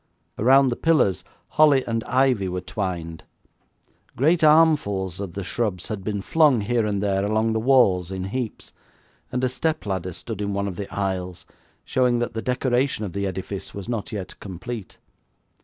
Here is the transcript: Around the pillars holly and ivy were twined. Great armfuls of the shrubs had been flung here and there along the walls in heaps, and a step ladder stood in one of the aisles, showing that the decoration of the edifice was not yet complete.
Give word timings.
Around 0.39 0.69
the 0.69 0.75
pillars 0.75 1.23
holly 1.49 1.85
and 1.85 2.03
ivy 2.05 2.49
were 2.49 2.59
twined. 2.59 3.23
Great 4.15 4.43
armfuls 4.43 5.19
of 5.19 5.33
the 5.33 5.43
shrubs 5.43 5.89
had 5.89 6.03
been 6.03 6.23
flung 6.23 6.61
here 6.61 6.87
and 6.87 7.03
there 7.03 7.23
along 7.23 7.53
the 7.53 7.59
walls 7.59 8.09
in 8.11 8.23
heaps, 8.23 8.73
and 9.31 9.43
a 9.43 9.47
step 9.47 9.85
ladder 9.85 10.11
stood 10.13 10.41
in 10.41 10.53
one 10.55 10.67
of 10.67 10.75
the 10.75 10.91
aisles, 10.91 11.45
showing 11.85 12.17
that 12.17 12.33
the 12.33 12.41
decoration 12.41 13.05
of 13.05 13.13
the 13.13 13.27
edifice 13.27 13.75
was 13.75 13.87
not 13.87 14.11
yet 14.11 14.39
complete. 14.39 14.97